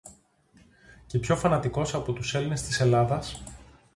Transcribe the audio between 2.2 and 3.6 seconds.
Έλληνες της Ελλάδας